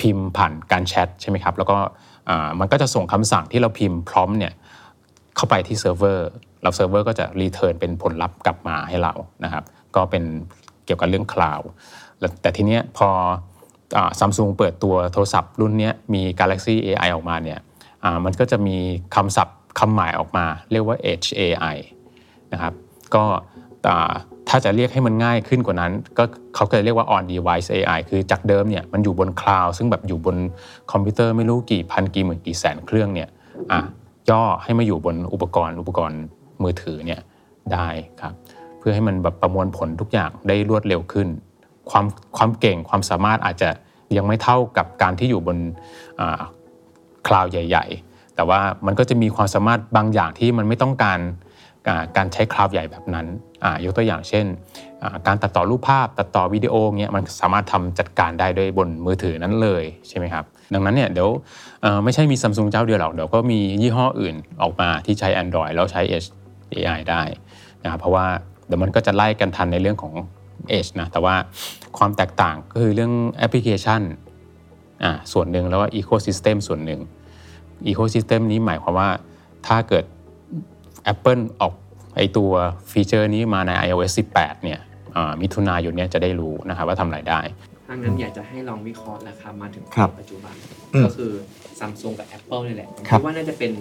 [0.00, 1.76] พิมพ์ผ่านการแชทใช่ไหมครับ แล้วก็
[2.60, 4.52] มันก็จะส่งคำสั่งที่เราพิมพ์ prompt เนี่ย
[5.36, 6.28] เข้าไปที่เซิร์ฟเวอร์
[6.62, 9.12] แล้วเซิร์ฟเวอร์ก็จะ return เป็นผลลัพธ์กลับมาให้เรา
[9.44, 9.64] นะครับ
[9.96, 10.24] ก็เป็น
[10.86, 11.68] เกี่ยวกับเรื่องคลาวด์
[12.42, 13.08] แต่ทีเนี้ยพอ
[14.18, 17.60] ซัมซุงเปิดตัวโทรศัพท์รุ่นนี้มี Galaxy AI ออกมาเนี่ย
[18.24, 18.76] มันก็จะมี
[19.14, 21.76] คำศัพท์ คำใหม่ออกมา เรียกว่า Edge AI
[22.52, 22.72] นะครับ
[23.14, 23.24] ก็
[24.48, 30.36] ถ้าจะเรียกให้มันง่ายขึ้นกว่านั้น ก็เขาก็จะเรียกว่า on device AI คือจากเดิมเนี่ยมันอยู่บนคลาวด์ซึ่งแบบอยู่บน
[30.92, 33.28] คอมพิวเตอร์ไม่รู้กี่พันกี่หมื่นกี่แสนเครื่องเนี่ย
[33.72, 33.80] อะ
[34.30, 36.20] ย่อให้มาอยู่บนอุปกรณ์อุปกรณ์
[36.62, 37.20] มือถือเนี่ย
[37.72, 37.88] ได้
[38.20, 38.34] ครับ
[38.78, 41.28] เพื่อให้มันแบบประมวลผลทุกอย่างได้รวดเร็วขึ้น
[41.90, 42.04] ความ
[42.36, 43.68] ความเก่งความสามารถอาจจะ
[44.16, 45.58] ยังไม่เท่ากับการที่อยู่บน
[47.26, 48.05] คลาวด์ใหญ่ ๆ
[48.36, 51.18] แต่ว่ามันก็จะมีความสามารถบางอย่างที่มันไม่ต้องการ
[52.16, 53.26] การใช้คลาวด์ใหญ่แบบนั้น
[53.84, 54.46] ยกตัวอย่างเช่น
[55.26, 61.28] การตัดต่อรูปภาพตัดต่อวิดีโอเงี้ยมันสามารถทำจัดการได้ด้วยบนมือถือนั้นเลยใช่ไหมครับ ดังนั้นเนี่ยเดี๋ยว
[62.04, 66.28] ไม่ใช่มีซัมซุงเจ้าเดียวหรอกเดี๋ยวก็มียี่ห้ออื่นออกมาที่ใช้ Android แล้วใช้ Edge
[66.74, 67.22] AI ได้
[67.82, 68.26] นะครับเพราะว่า
[68.66, 70.14] เดี๋ยวมันก็จะไล่กันทันในเรื่องของ
[70.78, 71.34] Edge นะแต่ว่า
[71.98, 74.02] ความแตกต่างก็คือเรื่องแอปพลิเคชัน
[75.32, 77.00] ส่วนหนึ่งแล้วก็ Ecosystem ส่วนหนึ่ง
[77.86, 79.08] Ecosystem นี้หมายความว่า
[79.66, 80.04] ถ้าเกิด
[81.12, 81.72] Apple ออก
[82.16, 82.52] ไอตัว
[82.90, 84.80] ฟีเจอร์นี้มาใน iOS 18 เนี่ย
[85.16, 87.40] อ่ามิถุนายนเนี้ยจะได้รู้นะครับว่าทำอะไรได้
[87.86, 90.54] ทางนั้นอยากจะให้ลองวิเคราะห์ราคามาถึงครับปัจจุบัน
[90.94, 91.30] อืมก็คือ
[91.78, 93.72] ซัมซุงกับ Apple นี่แหละครับผมคิดว่าน่าจะเป็น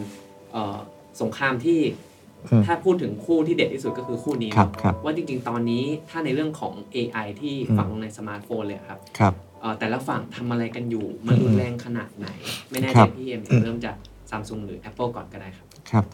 [0.51, 0.77] เอ่อ
[1.21, 1.79] สงครามที่
[2.51, 9.44] อืมถ้าพูดถึงคู่ที่เด็ดที่สุดก็คือคู่นี้ครับเนอะครับว่าจริงๆ ตอนนี้ถ้าในเรื่องของ AI ที่อืมฝังลงในสมาร์ทโฟนเลยครับครับเอ่อ
[9.79, 12.27] แต่ละฝั่งทำอะไรกันอยู่ มันรุนแรงขนาดไหน
[12.71, 13.95] ไม่แน่ใจครับพี่เอ็มอืมเริ่มจาก
[14.29, 16.05] ซัมซุงหรือ Apple ก่อนก็ได้ครับ ครับ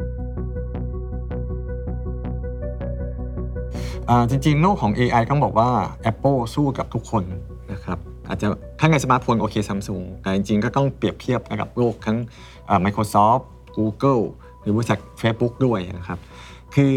[4.09, 5.69] อ่าจริงๆโลกของ AI ต้องบอกว่า
[6.11, 7.23] Apple สู้กับทุกคน
[7.73, 8.47] นะครับอาจจะ
[8.79, 12.17] ถ้าในสมาร์ทโฟนโอเคซัมซุงแต่จริงๆ ก็ต้องเปรียบเทียบกับโลกทั้ง
[12.69, 13.43] อ่า Microsoft
[13.77, 14.23] Google
[14.61, 16.19] หรือบริษัท Facebook ด้วยนะครับ
[16.75, 16.95] คือ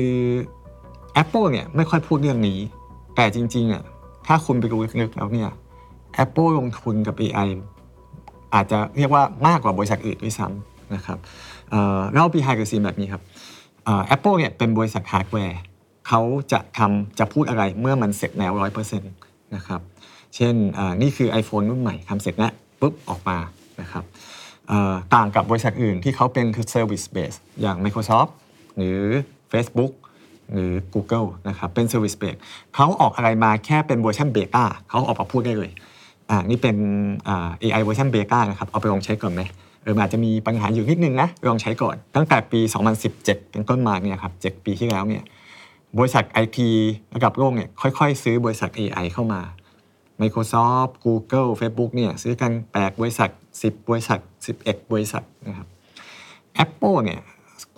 [1.23, 2.59] Apple เนี่ยไม่ค่อยพูดเรื่องนี้
[3.17, 3.83] แต่จริงๆอะ
[4.27, 5.51] ถ้าคุณไปดูลึกๆแล้วเนี่ย
[6.23, 7.49] Apple ลงทุนกับ AI
[8.55, 11.19] อาจจะเรียกว่ามากกว่าบริษัทอื่นด้วยซ้ำนะครับ
[11.71, 13.23] เเล่า behind the scene แบบนี้ครับ
[14.07, 15.59] แอปเปิลเนี่ยเป็นบริษัทฮาร์ดแวร์
[16.09, 16.21] เขา
[16.53, 19.13] จะทำจะพูดอะไรเมื่อมันเสร็จแล้วร้อยเปอร์เซ็นต์
[19.55, 19.81] นะครับ
[20.37, 20.55] เช่น
[21.03, 23.39] นี่คือ iPhone รุ่นใหม่ทำเสร็จแล้วปุ๊บออกมา
[23.81, 24.05] นะครับ
[25.15, 28.31] ต่างกับบริษัทอื่นที่เขาเป็นคือ service base อย่าง Microsoft
[28.77, 29.01] หรือ
[29.53, 29.93] Facebook
[30.53, 32.39] หรือ Google นะครับเป็น service base
[32.75, 35.71] เขาออกอะไรมาแค่เป็นเวอร์ชันเบต้าเขาออกมาพูดได้เลย
[36.31, 36.77] อ่านี่เป็น
[37.29, 39.43] อ่า AI เวอร์ชันเบต้านะครับ เอาไปลองใช้ก่อนไหม
[39.83, 42.61] เอออาจจะมีปัญหาอยู่นิดนึงนะลองใช้ก่อน ตั้งแต่ปี
[43.07, 45.23] 2017 เป็นต้นมาเนี่ยครับ7ปีที่แล้วเนี่ย
[45.99, 46.71] บริษัทไอที
[47.15, 49.41] ระดับโลกเนี่ยค่อยๆ ซื้อบริษัท AI เข้ามา
[50.21, 54.19] Microsoft Google Facebook เนี่ยซื้อกัน8บริษัท 10 บริษัท
[54.57, 55.67] 11 บริษัทนะครับ
[56.65, 57.21] Apple เนี่ย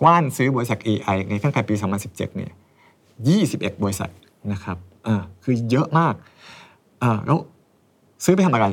[0.01, 2.51] กว้านซื้อบริษัท AI ในตั้งแต่ปี 2017 เนี่ย
[3.17, 4.11] 21 บริษัท
[4.51, 6.13] นะครับอ่าคือเยอะมาก
[7.03, 7.39] อ่าแล้ว
[8.23, 8.67] ซื้อไปทำอะไร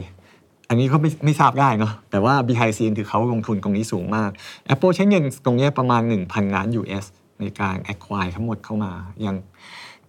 [0.68, 4.30] อันนี้ก็ไม่ไม่ทราบได้เนาะแต่ว่า behind scene คือเขาลงทุนตรงนี้สูงมาก
[4.72, 7.04] Apple ใช้เงินตรงนี้ประมาณ 1,000 ล้าน US
[7.40, 9.37] ในการ acquire ทั้งหมดเข้ามาอย่าง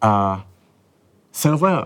[0.02, 1.86] เซิร์ฟเวอร์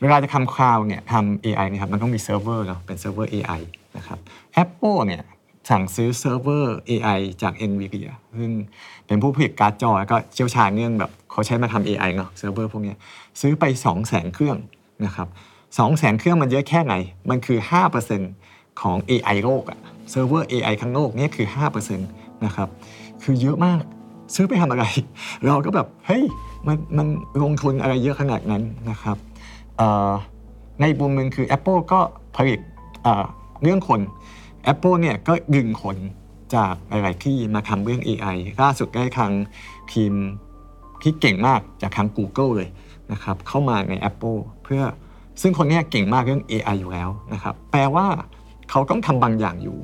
[0.00, 3.60] เวลาจะทำคลาวด์เนี่ยทำ AI นะครับมันต้องมีเซิร์ฟเวอร์เนาะเป็นเซิร์ฟเวอร์ AI
[3.96, 4.18] นะครับ
[4.62, 5.22] Apple เนี่ย
[5.68, 8.52] สั่งซื้อเซิร์ฟเวอร์ AI จาก NVIDIA ซึ่ง
[9.06, 12.94] เป็นผู้ผลิตการ์ดจอแล้วก็เชี่ยวชาญเรื่องแบบเขาใช้มาทำ AI เนาะเซิร์ฟเวอร์พวกนี้
[13.40, 14.58] ซื้อไป 2 0 0 0 0 0 เครื่อง
[15.06, 15.28] นะครับ
[15.78, 16.94] สองแสนเครื่องมันเยอะแค่ไหน
[17.30, 17.58] มันคือ
[18.18, 19.78] 5%ของ AI โลกอะ
[20.10, 22.68] เซิร์ฟเวอร์ AI ทั้งโลกเนี่ยคือ 5%นะครับ
[23.22, 23.82] คือเยอะมาก
[24.34, 24.84] ซื้อไปทำอะไร
[25.46, 26.24] เราก็แบบ เฮ้ย
[26.66, 27.06] มันมัน
[27.42, 29.16] ลงทุนอะไรเยอะขนาดนั้นนะครับ
[30.80, 32.00] ในบุมหนึ่งคือ Apple ก็
[32.36, 32.58] ผลิต
[33.02, 33.24] เอ่อ
[33.62, 34.00] เรื่องคน
[34.72, 35.96] Apple เนี่ยก็ดึงคน
[36.54, 39.30] จากหลาย ๆ ที่มาทำเรื่อง AI ล่าสุดได้ทาง
[39.92, 40.12] ทีม
[41.02, 42.68] ที่เก่งมากจากทาง Google เลย
[43.12, 44.82] นะครับเข้ามาใน Apple เพื่อ
[45.40, 48.06] ซึ่งคนนี้เก่งมากเรื่อง AI อยู่แล้วนะครับแปลว่า
[48.70, 49.78] เขาต้องทำบางอย่างอยู่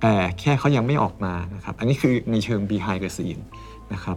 [0.00, 3.42] แต่แค่เขายังไม่ออกมานะครับอันนี้คือในเชิง behind the scene
[3.92, 4.16] นะครับ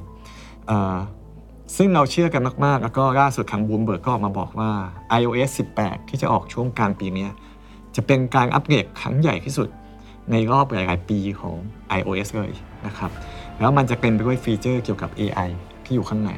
[1.75, 4.71] ซึ่งเราเชื่อกันมากๆ แล้วก็ล่าสุดทางบูมเบิร์กก็ออกมาบอกว่า
[5.19, 7.27] iOS 18 ที่จะออกช่วงกลางปีนี้
[7.95, 9.69] จะเป็นการอัปเกรดครั้งใหญ่ที่สุด
[10.31, 11.55] ในรอบหลายๆปีของ
[11.97, 12.51] iOS เลย
[12.85, 13.11] นะครับ
[13.59, 15.49] แล้วมันจะเป็นไปด้วยฟีเจอร์เกี่ยวกับ AI
[15.85, 16.31] ที่อยู่ข้างใน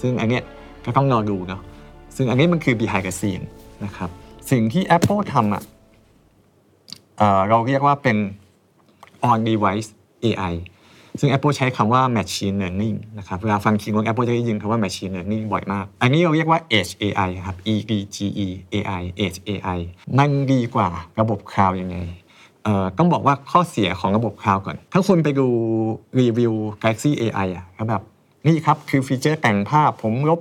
[0.00, 0.42] ซึ่งอันเนี้ย
[0.84, 1.62] ก็ต้องรอดูเนาะ
[2.16, 3.44] ซึ่งอันนี้มันคือ behind the scene
[3.84, 4.10] นะครับ
[4.50, 5.62] สิ่งที่ Apple ทำอะ
[7.48, 8.16] เราเรียกว่าเป็น
[9.30, 9.88] on device
[10.24, 10.54] AI
[11.20, 17.30] ซึ่ง Apple ใช้คำว่า machine learning นะครับเวลาฟัง keyword Apple จะได้ยินคำว่า machine learning บ่อยมาก อันนี้เราเรียกว่า edge AI
[17.46, 18.16] ครับ E D G
[18.46, 19.78] E AI edge AI
[20.18, 20.88] มันดีกว่า
[21.20, 21.96] ระบบคลาวด์ยังไง
[22.64, 25.46] เอ่อต้องบอกว่าข้อเสียของระบบคลาวด์ก่อน ถ้าคุณไปดู
[26.20, 28.02] รีวิว Galaxy AI อะก็แบบ
[28.46, 30.40] นี่ครับคือฟีเจอร์แต่งภาพผมลบ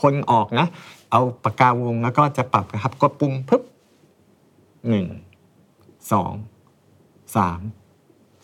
[0.00, 0.66] คนออกนะ
[1.14, 3.62] เอาปากกาวงแล้วก็จะปรับนะครับ กดปุ่มปึ๊บ
[4.88, 5.06] หนึ่ง
[6.12, 6.32] สอง
[7.36, 7.60] สาม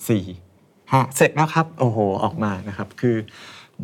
[0.09, 0.25] สี่
[0.91, 3.17] ห้าเสร็จแล้วครับ โอ้โห ออกมานะครับ คือ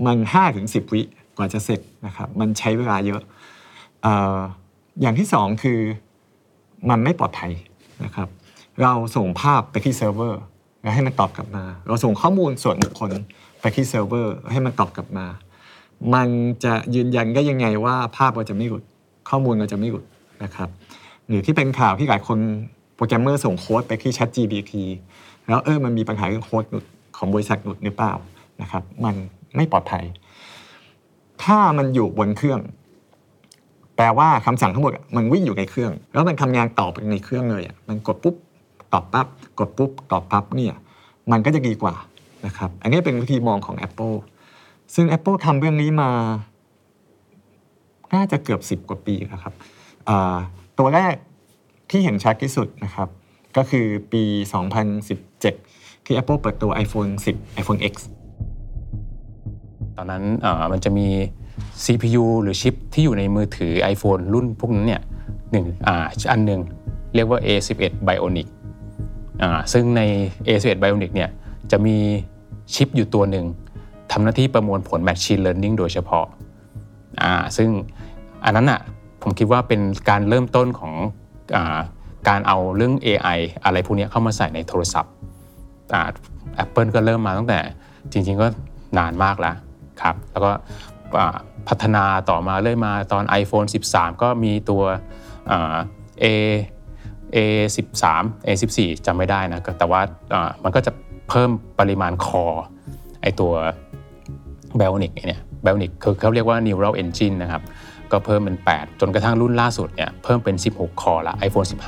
[0.07, 1.03] มันห้าถึงสิบวิ
[1.37, 3.22] กว่าจะเสร็จนะครับ มันใช้เวลาเยอะ
[4.05, 4.07] อ
[5.01, 5.81] อย่างที่สองคือ
[6.90, 7.53] มันไม่ปลอดภัย
[8.05, 8.29] นะครับ
[8.83, 10.42] เราส่งภาพไปที่เซิร์ฟเวอร์
[10.83, 13.11] แล้วให้มันตอบกลับมา เราส่งข้อมูลส่วนบุคคล
[13.61, 15.27] ไปที่เซิร์ฟเวอร์ให้มันตอบกลับมา
[16.15, 16.29] มัน
[16.65, 18.83] จะยืนยันได้ยังไงว่าภาพเราจะไม่หลุด
[19.29, 20.05] ข้อมูลเราจะไม่หลุด
[20.45, 20.69] นะครับ
[21.29, 22.39] หรือที่เป็นข่าวที่หลายคน
[22.97, 24.73] โปรแกรมเมอร์ส่งโค้ดไปที่ ChatGPT
[25.49, 26.85] แล้วเออมันมีปัญหาเรื่องโค้ดหลุด
[27.17, 28.13] ของบริษัทหลุดหรือเปล่า
[28.63, 29.15] นะครับ มัน
[29.57, 30.05] ไม่ปลอดภัย
[31.45, 32.61] ถ้ามันอยู่บนเครื่อง
[33.97, 38.35] แปลว่าคำสั่งทั้งหมดมันวิ่งอยู่ในเครื่อง แล้วมันทำงานต่อไปในเครื่องเลยอะมันกดปุ๊บ
[38.93, 39.27] ตอบปั๊บ
[39.59, 40.75] กดปุ๊บตอบปั๊บเนี่ย
[41.33, 41.95] มันก็จะดีกว่า
[42.47, 44.17] นะครับ อันนี้เป็นวิธีมองของ Apple
[44.94, 46.11] ซึ่ง Apple ทำเรื่องนี้มา
[48.14, 49.55] น่าจะเกือบ 10 กว่าปีแล้วครับ
[50.79, 51.14] ตัวแรก
[51.90, 53.09] ที่เห็นชัดที่สุดนะครับ
[53.57, 54.22] ก็คือปี
[55.14, 57.94] 2017 ที่ Apple เปิดตัว iPhone 10 iPhone X
[59.96, 60.25] ตอนนั้น
[60.72, 61.07] มันจะมี
[61.85, 65.03] CPU หรือชิปที่อยู่ในมือถือ iPhone รุ่นพวกนั้นเนี่ย
[65.53, 65.88] หนึ่งอ
[66.31, 66.61] อันหนึ่ง
[67.14, 68.49] เรียกว่า A11 Bionic
[69.42, 70.03] อ่าซึ่งใน
[70.46, 71.31] A11 Bionic เนี่ย
[71.70, 71.96] จะมี
[72.75, 76.26] ชิปอยู่ตัวหนึ่งำหน้าที่ประมวลผล Machine Learning โดยเฉพาะ
[77.22, 77.68] อ่าซึ่ง
[78.44, 78.81] อันนั้นอะ
[79.22, 80.94] ผมคิดว่าเป็นการเริ่มต้นของ
[81.57, 81.79] อา
[82.29, 85.12] การเอาเรื่อง AI อะไรพวกนี้เข้ามาใส่ในโทรศัพท์
[85.94, 86.02] อ่า
[86.64, 87.61] Apple ก็เริ่มมาตั้งแต่
[88.12, 88.46] จริง ๆ ก็
[88.98, 89.55] นานมากแล้ว
[90.02, 90.50] ครับ แล้วก็
[91.68, 94.83] พัฒนาต่อมาเรื่อยมาตอน iPhone 13 ก็มีตัว
[95.50, 95.76] อ่า
[96.22, 96.26] A
[97.37, 97.38] A
[97.96, 98.48] 13 A
[98.79, 100.00] 14จำไม่ได้นะแต่ว่า
[100.62, 100.92] มันก็จะ
[101.29, 102.44] เพิ่มปริมาณคอ
[103.22, 103.52] ไอตัว
[104.81, 107.62] Bionic เนี่ย Bionic คือเขาเรียกว่า Neural Engine นะครับ
[108.12, 111.83] ก็เพิ่มเป็น 8 จนกระทั่งรุ่นล่าสุดเนี่ยเพิ่มเป็น 16 คอละ iPhone 15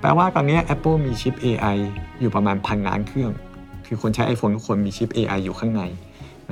[0.00, 1.76] แปลว่าตอนนี้ Apple มีชิป AI
[2.20, 3.30] อยู่ประมาณพันล้านเครื่อง
[3.86, 5.82] คือคนใช้ iPhone ทุกคนมีชิป AI อยู่ข้างใน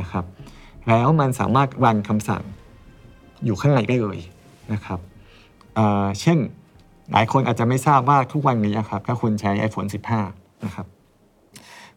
[0.01, 0.25] นะครับ
[0.89, 2.43] แล้วมันสามารถรันคำสั่ง
[3.45, 4.19] อยู่ข้างในได้เลย
[4.73, 4.99] นะครับ
[5.75, 6.39] เเช่น
[7.13, 9.89] หลายคนอาจจะไม่ทราบว่าทุกวันนี้นะครับถ้าคุณใช้ iPhone
[10.25, 10.87] 15 นะครับ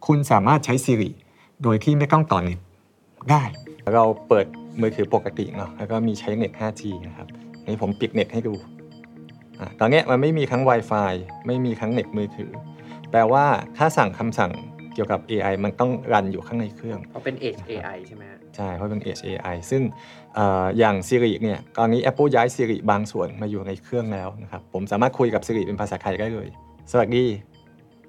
[0.08, 1.10] คุณสามารถใช้ Siri
[1.64, 2.60] โดยที่ไม่ต้องต่อเน็ต
[3.32, 3.44] ได้
[3.94, 4.48] เราเปิด
[4.82, 7.28] มือถือปกติเนาะแล้วก็มีใช้เน็ต 5G นะครับ
[7.62, 8.54] อันนี้ผมปิดเน็ตให้ดู
[9.60, 11.14] อะตอนเนี้ยมันไม่มีทั้ง Wi-Fi
[11.48, 12.52] ไม่มีทั้งเน็ตมือถือ
[13.12, 13.46] แปลว่า
[13.78, 14.52] ถ้าสั่งคำสั่ง
[14.94, 19.82] เกี่ยวกับ AI มันต้องรันอยู่ข้างในเครื่อง เพราะเป็น Edge AI ใช่ไหมฮะใช่เพราะเป็น Edge AI ซึ่ง
[20.36, 26.48] เอ่ออย่าง Siri เนี่ยตอนนี้ Apple ย้าย Siri บางส่วนมาอยู่ในเครื่องแล้วนะครับผมสามารถคุยกับ Siri เป็นภาษาไทยได้เลย
[26.92, 27.26] สวัสดี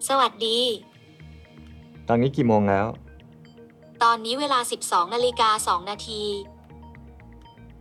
[0.09, 0.59] สวัสดี
[2.08, 2.86] ตอนนี้กี่โมงแล้ว
[4.02, 6.22] ตอนนี้เวลา 12นาฬิกา2นาที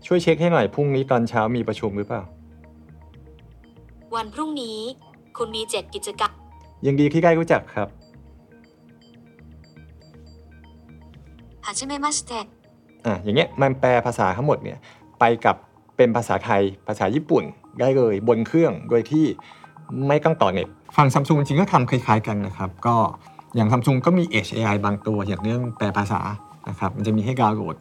[0.05, 2.23] ช่วยเช็คให้หน่อยพรุ่งนี้ตอนเช้ามีประชุมหรือเปล่า
[4.15, 4.77] วันพรุ่งนี้
[5.37, 6.31] คุณมีเจ็ดกิจกรรม
[6.85, 7.87] ยังดีที่ใกล้รู้จักครับ
[11.65, 11.93] ฮาจิเม
[13.05, 14.77] อะอย่างเงี้ยมันแปลภาษาทั้งหมดเนี่ย
[15.19, 15.55] ไปกับ
[15.97, 17.43] เป็นภาษาไทย ภาษาญี่ปุ่น
[17.79, 19.25] ได้เลยบนเครื่องโดยที่
[20.07, 22.95] ไม่ต้องต่อเน็ตฝั่งซัมซุงจริงก็ทำคล้ายๆกันนะครับ ก็
[23.55, 26.21] อย่างซัมซุงก็มี Edge AI บางตัว อย่างเรื่องแปลภาษา
[26.69, 27.75] นะครับมันจะมีให้ดาวน์โหลด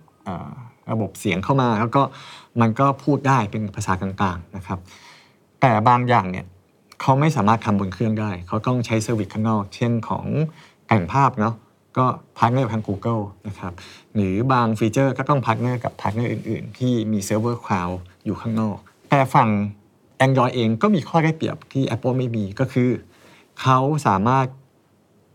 [0.93, 2.03] ระบบเสียงเข้ามา แล้วก็
[2.61, 4.79] มันก็พูดได้เป็นภาษากลางๆนะครับ
[5.61, 6.47] แต่บางอย่างเนี่ย
[7.01, 10.27] เขาไม่สามารถทำบนเครื่องได้ เขาต้องใช้ service ข้างนอก เช่นของ
[10.89, 11.55] แต่งภาพเนาะ
[11.99, 12.07] ก็
[12.39, 13.73] partner ทาง Google นะครับ
[14.15, 18.77] หรือบางฟีเจอร์ก็ต้อง partner กับ partner อื่นๆ ที่มีเซิร์ฟเวอร์คลาวด์อยู่ข้างนอก
[19.11, 19.49] แต่ฝั่ง
[20.27, 22.91] Android เองก็มีข้อได้เปรียบที่ Apple ไม่มีก็คือ
[23.61, 24.47] เขาสามารถ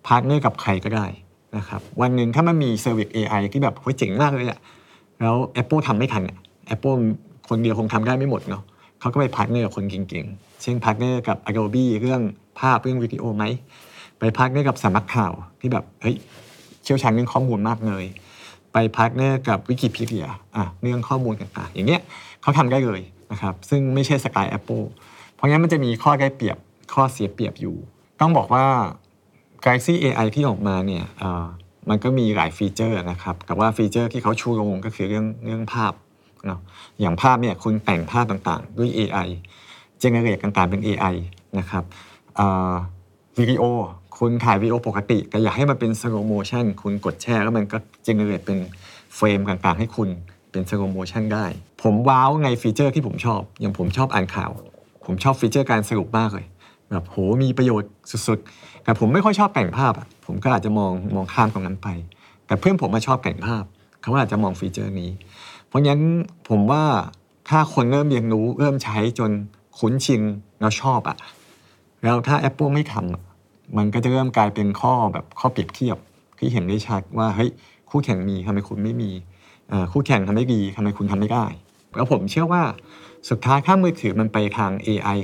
[0.07, 1.05] partner กับใครก็ได้
[1.57, 4.59] นะครับวันหนึ่งถ้ามันมี service AI ที่แบบโหเจ๋งมากเลยอะ
[5.19, 6.37] แล้ว Apple ทำไม่ทันอะ
[6.73, 6.97] Apple
[7.49, 8.63] คนเดียวคงทำได้ไม่หมดเนาะ
[8.99, 12.21] เขาก็ไป partner กับคนเก่งๆ เช่น partner กับ Adobe เรื่อง
[12.59, 13.43] ภาพเรื่องวิดีโอไหม
[14.19, 16.15] ไป partner กับสำนักข่าวที่แบบเฮ้ย
[16.83, 18.05] เชี่ยวชาญเรื่องข้อมูลมากเลย
[18.73, 22.01] ไป partner กับวิกิพีเดียอะเรื่องข้อมูลต่างๆอย่างเงี้ย
[22.41, 24.85] เขาทำได้เลยนะครับซึ่งไม่ใช่สไตล์ Apple
[25.35, 26.57] เพราะงั้นมันจะมีข้อได้เปรียบ
[26.93, 27.75] ข้อเสียเปรียบอยู่
[28.19, 28.65] ต้องบอกว่า
[29.63, 31.05] Galaxy AI ที่ออกมาเนี่ย
[31.89, 35.93] มันก็มีหลายฟีเจอร์นะครับ แต่ว่าฟีเจอร์ที่เขาชูโรงก็คือเรื่องเรื่องภาพ
[36.45, 36.59] เนาะ
[37.01, 39.27] อย่างภาพเนี่ยคุณแต่งภาพต่างๆ ด้วย AI
[39.99, 41.15] generate ต่างๆเป็น AI
[41.59, 41.83] นะครับ
[43.39, 43.63] วิดีโอ
[44.19, 48.57] คุณถ่ายวิดีโอปกติ แต่อยากให้มันเป็น slow motion คุณกดแช่แล้วมันก็ generate เป็น
[49.15, 50.09] เฟรมต่างๆ ให้คุณ
[50.51, 51.45] เป็น slow motion ได้
[51.83, 54.51] ผมว้าวในฟีเจอร์ที่ผมชอบ อย่างผมชอบอ่านข่าว
[55.05, 56.47] ผมชอบฟีเจอร์การสรุปมากเลย
[56.89, 57.91] แบบโหมีประโยชน์
[58.27, 61.87] สุดๆ แต่ผมไม่ค่อยชอบแต่งภาพอะผมก็อาจจะมองมองข้ามตรงนั้นไป
[62.47, 63.63] แต่เพื่อนผมมาชอบแต่งภาพ
[64.01, 65.09] เขาอาจจะมองฟีเจอร์นี้
[65.67, 65.99] เพราะงั้น
[66.49, 66.83] ผมว่า
[67.49, 69.31] ถ้าคนเริ่มเรียนรู้เริ่มใช้จน
[69.79, 70.21] คุ้นชิน
[70.59, 71.17] แล้วชอบอะ
[72.03, 75.97] แล้วถ้า Apple ไม่ทำมันก็จะเริ่มกลายเป็นข้อแบบข้อเปรียบเทียบ
[76.39, 77.49] ที่เห็นได้ชัดว่าเฮ้ย
[77.89, 79.11] คู่แข่งมีทำไมคุณไม่มี
[79.91, 81.45] คู่แข่งทำได้ดีทำไมคุณทำไม่ได้
[81.95, 82.63] แล้วผมเชื่อว่า
[83.29, 85.19] สุดท้ายถ้ามือถือมันไปทาง AI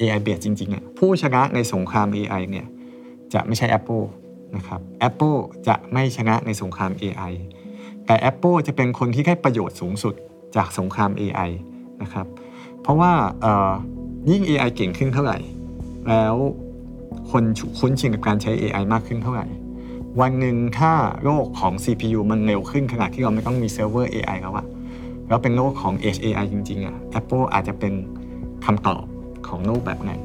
[0.00, 2.66] AI เบียดจริงๆอะผู้ชนะในสงคราม AI เนี่ย
[3.34, 4.04] จะไม่ใช่ Apple
[4.56, 7.32] นะครับ Apple จะไม่ชนะในสงคราม AI
[8.06, 10.14] แต่ Apple จะเป็นคนที่ได้ประโยชน์สูงสุด
[10.56, 11.50] จากสงคราม AI
[12.02, 12.26] นะครับ
[12.82, 13.12] เพราะว่า
[14.30, 15.38] ยิ่ง AI เก่งขึ้นเท่าไหร่
[16.08, 16.34] แล้ว
[17.30, 17.44] คน
[17.78, 19.46] คุ้นชินกับการใช้ AI มากขึ้นเท่าไหร่
[20.20, 20.92] วันหนึ่งถ้า
[21.24, 24.66] โลกของ CPU มันเร็วขึ้นขนาดที่เราไม่ต้องมีเซิร์ฟเวอร์ AI แล้วอะ
[25.28, 27.92] แล้วเป็นโลกของ Edge AI จริงๆอะ Apple อาจจะเป็น
[28.64, 29.02] คำตอบ
[29.48, 30.20] ของโลกแบบนั้น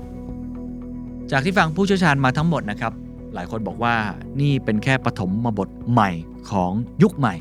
[1.32, 2.94] จากที่ฟังผู้เชี่ยวชาญมาทั้งหมดนะครับ
[3.34, 3.96] หลายคนบอกว่า
[4.42, 6.12] นี่เป็นแค่ปฐมบทใหม่
[6.52, 6.72] ของ
[7.04, 7.36] ยุคใหม่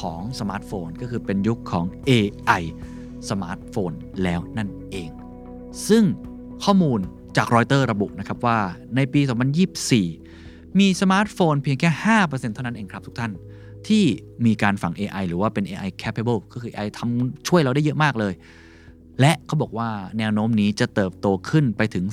[0.00, 2.62] ของสมาร์ทโฟน ก็คือเป็นยุคของ AI
[3.30, 5.10] สมาร์ทโฟนแล้วนั่นเอง
[5.88, 6.04] ซึ่ง
[6.64, 7.00] ข้อมูล
[7.36, 8.58] จากรอยเตอร์ระบุนะครับว่า
[8.96, 9.20] ในปี
[10.00, 11.90] 2024 มีสมาร์ทโฟนเพียงแค่
[12.22, 13.32] 5%เท่านั้นเองครับทุกท่าน
[13.88, 14.04] ที่
[14.46, 18.32] มีการฝัง AI หรือว่าเป็น AI capable ก็คือ AI ทำช่วยเราได้เยอะมากเลย
[19.20, 22.04] และเขาบอกว่าแนวโน้มนี้จะเติบโตขึ้นไปถึง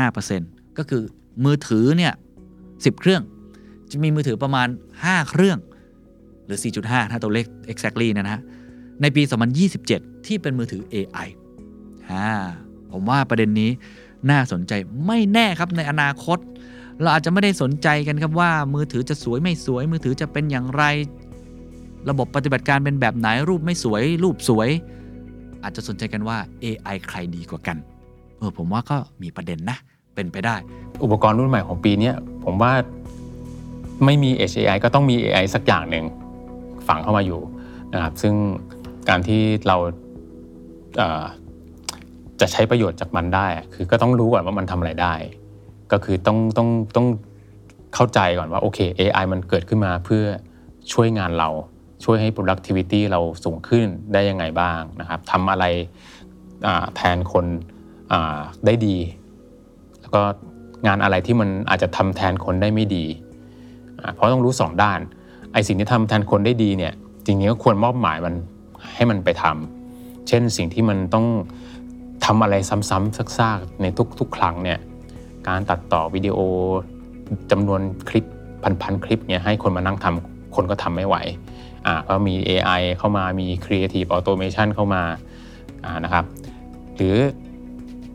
[0.00, 1.02] 45%ก็คือ
[1.44, 2.12] มือถือเนี่ย
[2.56, 3.22] 10 เครื่อง
[3.90, 4.68] จะมีมือถือประมาณ
[5.00, 5.58] 5 เครื่อง
[6.46, 8.40] หรือ 4.5 ถ้าตัวเลข exactly นะฮะ
[9.02, 9.22] ในปี
[9.74, 11.28] 2027 ที่เป็นมือถือ AI
[12.10, 12.28] อ่า
[12.92, 13.70] ผมว่าประเด็นนี้
[14.30, 14.72] น่าสนใจ
[15.06, 16.38] ไม่แน่ครับในอนาคต
[17.00, 20.82] เราอาจจะไม่ได้สนใจกันครับว่า มือถือจะสวยไม่สวย มือถือจะเป็นอย่างไร
[22.10, 24.68] ระบบปฏิบัติการเป็นแบบไหนรูปไม่สวย รูปสวย
[25.66, 27.76] อาจจะสนใจกันว่า AI ใครดีกว่ากัน
[28.38, 29.78] เออผมว่าก็มีประเด็นนะ
[30.14, 30.56] เป็นไปได้
[31.02, 32.12] อุปกรณ์รุ่นใหม่ของปีนี้
[32.44, 32.72] ผมว่า
[34.04, 36.04] ไม่มี Edge AI ก็ต้องมี AI สักอย่างหนึ่ง
[36.88, 37.40] ฝังเข้ามาอยู่
[37.94, 38.34] นะครับ ซึ่ง
[39.08, 39.76] การที่เรา
[40.96, 45.14] เจะใช้ประโยชน์จากมันได้ คือก็ต้องรู้ก่อนว่ามันทำอะไรได้
[45.92, 47.06] ก็คือต้องต้องต้อง
[47.94, 50.24] เข้าใจก่อนว่าโอเค AI มันเกิดขึ้นมาเพื่อ
[50.92, 51.48] ช่วยงานเรา
[52.06, 55.64] ช่วยให้ productivity เราสูงขึ้นได้ยังไงบ้างนะครับทำอะไร
[56.96, 57.46] แทนคน
[58.66, 58.96] ได้ดี
[60.00, 60.22] แล้วก็
[60.86, 63.04] งานอะไรที่มันอาจจะทำแทนคนได้ไม่ดี
[64.14, 65.00] เพราะต้องรู้สองด้าน
[65.52, 66.92] ไอสิ่งที่ทำแทนคนได้ดีเนี่ย
[67.24, 68.34] จริงๆก็ควรมอบหมายมัน
[68.94, 71.26] ให้มันไปทำเช่นสิ่งที่มันต้อง
[72.24, 73.86] ทำอะไรซ้ำๆซากๆใน
[74.18, 74.78] ทุกๆ ครั้งเนี่ย
[75.48, 76.38] การตัดต่อวิดีโอ
[77.50, 78.24] จำนวนคลิป
[78.82, 81.16] พันๆคลิปเนี่ยให้คนมานั่งทำ คนก็ทำไม่ไหว
[81.86, 85.02] อ่าเพราะมี AI เข้ามามี Creative Automation เข้ามา
[85.84, 86.24] อ่านะครับ
[86.96, 87.16] หรือ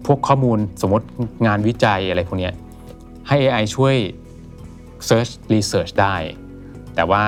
[0.06, 1.06] พวกข้อมูลสมมติ
[1.48, 2.50] งานวิจัยอะไรพวกนี้
[3.28, 3.96] ให้ AI ช่วย
[5.08, 6.16] Search Research ได้
[6.96, 7.24] แต่ว่า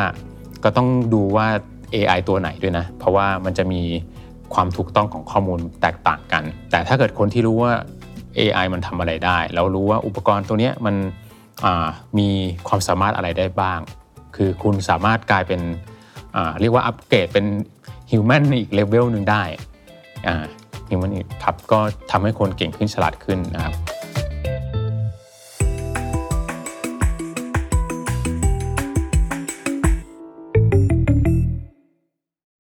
[0.63, 1.47] ก็ต้องดูว่า
[1.95, 3.82] AI ตัวไหนด้วยนะ เพราะว่ามันจะมี
[4.54, 7.73] ความถูกต้องของข้อมูลแตกต่างกัน แต่ถ้าเกิดคนที่รู้ว่า
[8.39, 10.95] AI มันทำอะไรได้ แล้วรู้ว่าอุปกรณ์ตัวนี้มัน
[12.19, 12.30] มี
[12.67, 13.80] ความสามารถอะไรได้บ้าง
[14.36, 15.62] คือคุณสามารถกลายเป็น
[16.62, 17.46] เรียกว่าอัปเกรดเป็น
[18.12, 19.43] ฮิวแมนอีกเลเวลหนึ่งได้
[20.28, 20.46] อ่า
[20.89, 21.12] Human
[21.43, 21.80] ครับก็
[22.12, 23.74] ทำให้คนเก่งขึ้นฉลาดขึ้นนะครับ